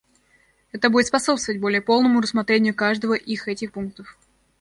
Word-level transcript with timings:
Это 0.71 0.89
будет 0.89 1.05
способствовать 1.05 1.61
более 1.61 1.79
полному 1.79 2.21
рассмотрению 2.21 2.73
каждого 2.73 3.13
их 3.13 3.47
этих 3.47 3.71
пунктов. 3.71 4.17